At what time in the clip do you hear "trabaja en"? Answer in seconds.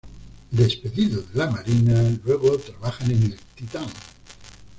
2.57-3.11